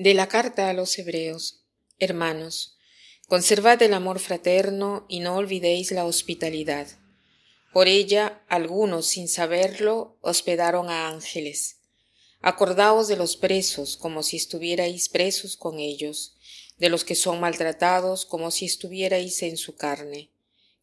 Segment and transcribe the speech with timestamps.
[0.00, 1.64] De la carta a los Hebreos.
[1.98, 2.78] Hermanos,
[3.26, 6.86] conservad el amor fraterno y no olvidéis la hospitalidad.
[7.72, 11.80] Por ella algunos, sin saberlo, hospedaron a ángeles.
[12.40, 16.36] Acordaos de los presos como si estuvierais presos con ellos,
[16.78, 20.30] de los que son maltratados como si estuvierais en su carne.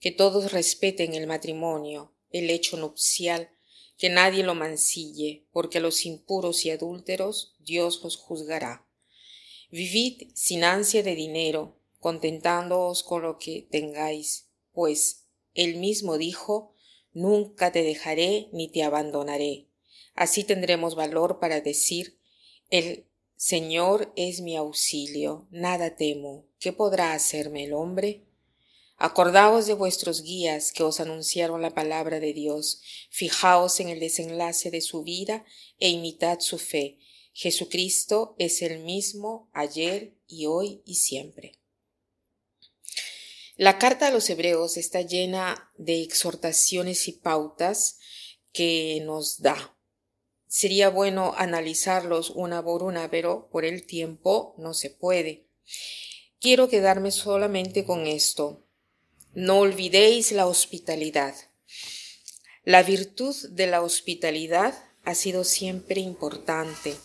[0.02, 3.50] Que todos respeten el matrimonio, el hecho nupcial,
[3.98, 8.85] que nadie lo mancille, porque a los impuros y adúlteros Dios los juzgará.
[9.76, 16.72] Vivid sin ansia de dinero, contentándoos con lo que tengáis, pues él mismo dijo,
[17.12, 19.68] Nunca te dejaré ni te abandonaré.
[20.14, 22.18] Así tendremos valor para decir,
[22.70, 26.46] El Señor es mi auxilio, nada temo.
[26.58, 28.24] ¿Qué podrá hacerme el hombre?
[28.96, 34.72] Acordaos de vuestros guías que os anunciaron la palabra de Dios, fijaos en el desenlace
[34.72, 35.44] de su vida
[35.80, 36.98] e imitad su fe,
[37.38, 41.60] Jesucristo es el mismo ayer y hoy y siempre.
[43.58, 48.00] La carta a los hebreos está llena de exhortaciones y pautas
[48.54, 49.78] que nos da.
[50.48, 55.46] Sería bueno analizarlos una por una, pero por el tiempo no se puede.
[56.40, 58.66] Quiero quedarme solamente con esto.
[59.34, 61.36] No olvidéis la hospitalidad.
[62.64, 66.96] La virtud de la hospitalidad ha sido siempre importante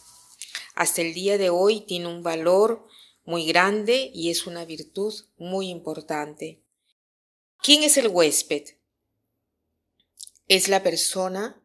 [0.80, 2.86] hasta el día de hoy tiene un valor
[3.24, 6.62] muy grande y es una virtud muy importante.
[7.58, 8.64] ¿Quién es el huésped?
[10.48, 11.62] Es la persona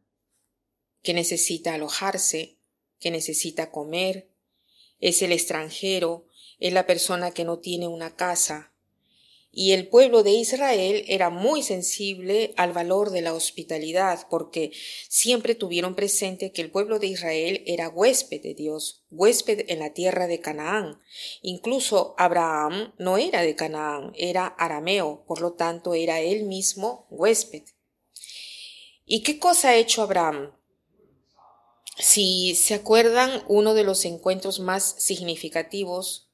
[1.02, 2.58] que necesita alojarse,
[3.00, 4.28] que necesita comer,
[5.00, 6.28] es el extranjero,
[6.60, 8.74] es la persona que no tiene una casa,
[9.58, 14.74] y el pueblo de Israel era muy sensible al valor de la hospitalidad, porque
[15.08, 19.94] siempre tuvieron presente que el pueblo de Israel era huésped de Dios, huésped en la
[19.94, 21.00] tierra de Canaán.
[21.42, 27.64] Incluso Abraham no era de Canaán, era arameo, por lo tanto era él mismo huésped.
[29.06, 30.52] ¿Y qué cosa ha hecho Abraham?
[31.98, 36.25] Si se acuerdan, uno de los encuentros más significativos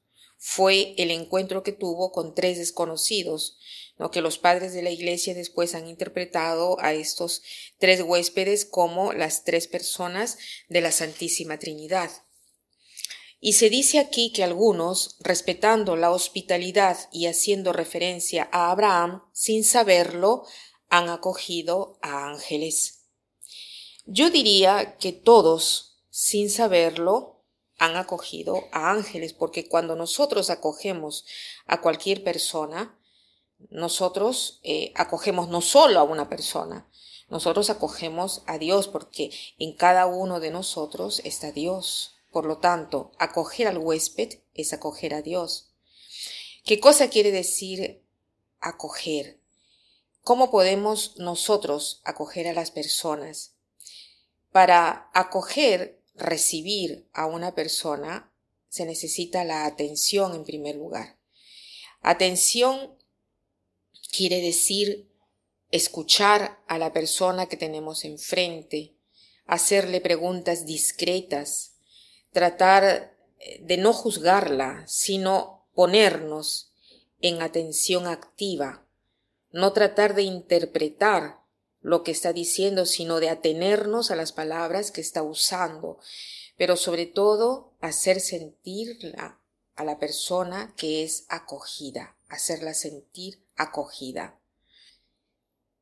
[0.44, 3.58] fue el encuentro que tuvo con tres desconocidos,
[3.96, 4.10] ¿no?
[4.10, 7.44] que los padres de la iglesia después han interpretado a estos
[7.78, 10.38] tres huéspedes como las tres personas
[10.68, 12.10] de la Santísima Trinidad.
[13.38, 19.62] Y se dice aquí que algunos, respetando la hospitalidad y haciendo referencia a Abraham, sin
[19.62, 20.44] saberlo,
[20.88, 23.04] han acogido a ángeles.
[24.06, 27.41] Yo diría que todos, sin saberlo,
[27.84, 31.24] han acogido a ángeles, porque cuando nosotros acogemos
[31.66, 32.96] a cualquier persona,
[33.70, 36.88] nosotros eh, acogemos no solo a una persona,
[37.28, 42.14] nosotros acogemos a Dios, porque en cada uno de nosotros está Dios.
[42.30, 45.72] Por lo tanto, acoger al huésped es acoger a Dios.
[46.64, 48.04] ¿Qué cosa quiere decir
[48.60, 49.40] acoger?
[50.22, 53.54] ¿Cómo podemos nosotros acoger a las personas?
[54.52, 58.32] Para acoger recibir a una persona,
[58.68, 61.18] se necesita la atención en primer lugar.
[62.00, 62.96] Atención
[64.10, 65.08] quiere decir
[65.70, 68.94] escuchar a la persona que tenemos enfrente,
[69.46, 71.74] hacerle preguntas discretas,
[72.30, 76.72] tratar eh, de no juzgarla, sino ponernos
[77.20, 78.86] en atención activa,
[79.50, 81.41] no tratar de interpretar
[81.82, 85.98] lo que está diciendo, sino de atenernos a las palabras que está usando,
[86.56, 94.38] pero sobre todo hacer sentir a la persona que es acogida, hacerla sentir acogida.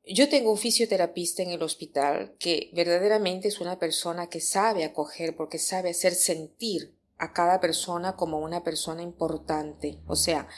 [0.05, 5.37] Yo tengo un fisioterapista en el hospital que verdaderamente es una persona que sabe acoger
[5.37, 10.01] porque sabe hacer sentir a cada persona como una persona importante.
[10.07, 10.49] O sea,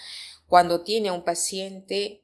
[0.46, 2.21] cuando tiene a un paciente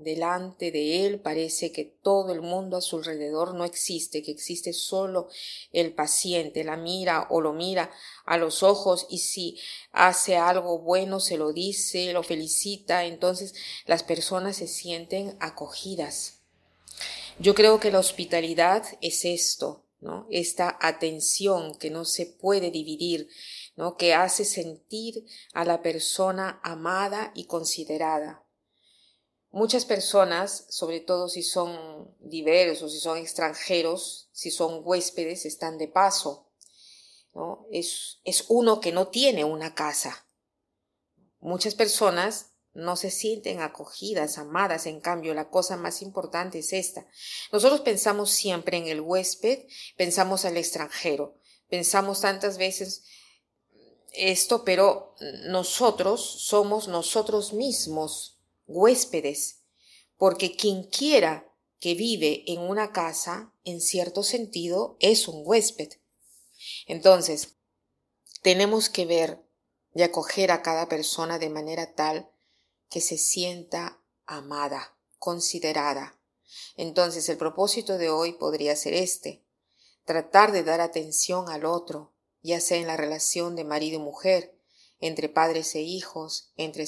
[0.00, 4.72] Delante de él parece que todo el mundo a su alrededor no existe, que existe
[4.72, 5.28] solo
[5.70, 7.90] el paciente, la mira o lo mira
[8.24, 9.58] a los ojos y si
[9.92, 16.40] hace algo bueno se lo dice, lo felicita, entonces las personas se sienten acogidas.
[17.38, 20.26] Yo creo que la hospitalidad es esto, ¿no?
[20.30, 23.28] Esta atención que no se puede dividir,
[23.76, 23.98] ¿no?
[23.98, 28.45] Que hace sentir a la persona amada y considerada.
[29.56, 35.88] Muchas personas, sobre todo si son diversos, si son extranjeros, si son huéspedes, están de
[35.88, 36.50] paso.
[37.32, 37.66] ¿no?
[37.72, 40.26] Es, es uno que no tiene una casa.
[41.40, 44.84] Muchas personas no se sienten acogidas, amadas.
[44.84, 47.06] En cambio, la cosa más importante es esta.
[47.50, 49.60] Nosotros pensamos siempre en el huésped,
[49.96, 51.38] pensamos al extranjero,
[51.70, 53.04] pensamos tantas veces
[54.12, 55.14] esto, pero
[55.46, 58.35] nosotros somos nosotros mismos
[58.66, 59.62] huéspedes,
[60.16, 65.90] porque quien quiera que vive en una casa, en cierto sentido, es un huésped.
[66.86, 67.56] Entonces,
[68.42, 69.42] tenemos que ver
[69.94, 72.30] y acoger a cada persona de manera tal
[72.88, 76.20] que se sienta amada, considerada.
[76.76, 79.44] Entonces, el propósito de hoy podría ser este,
[80.04, 84.56] tratar de dar atención al otro, ya sea en la relación de marido y mujer,
[85.00, 86.84] entre padres e hijos, entre,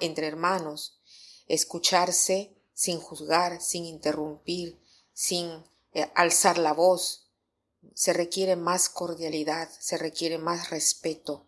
[0.00, 0.98] entre hermanos,
[1.46, 4.80] escucharse sin juzgar, sin interrumpir,
[5.12, 7.28] sin eh, alzar la voz.
[7.94, 11.46] Se requiere más cordialidad, se requiere más respeto.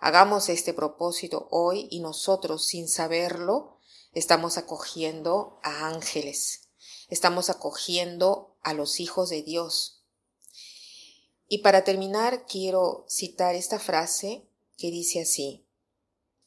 [0.00, 3.78] Hagamos este propósito hoy y nosotros, sin saberlo,
[4.14, 6.68] estamos acogiendo a ángeles,
[7.08, 10.02] estamos acogiendo a los hijos de Dios,
[11.52, 14.48] y para terminar, quiero citar esta frase
[14.78, 15.66] que dice así,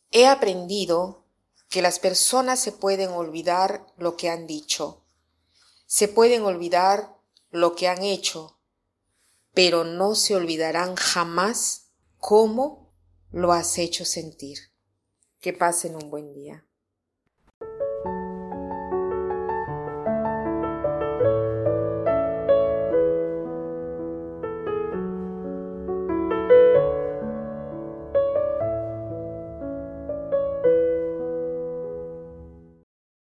[0.09, 1.24] He aprendido
[1.75, 5.03] que las personas se pueden olvidar lo que han dicho,
[5.85, 7.17] se pueden olvidar
[7.51, 8.61] lo que han hecho,
[9.53, 11.87] pero no se olvidarán jamás
[12.17, 12.93] cómo
[13.29, 14.57] lo has hecho sentir.
[15.41, 16.65] Que pasen un buen día.